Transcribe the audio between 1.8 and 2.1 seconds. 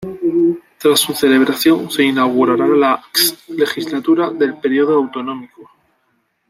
se